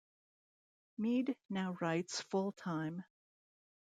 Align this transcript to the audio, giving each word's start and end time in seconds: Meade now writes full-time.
Meade 0.97 1.37
now 1.47 1.77
writes 1.79 2.21
full-time. 2.21 3.03